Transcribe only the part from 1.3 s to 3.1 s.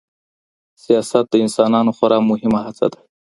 انسانانو خورا مهمه هڅه ده.